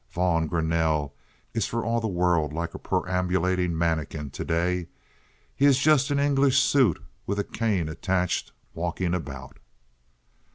[0.09, 1.11] Vaughn Greanelle
[1.53, 4.87] is for all the world like a perambulating manikin to day.
[5.55, 9.59] He is just an English suit with a cane attached walking about."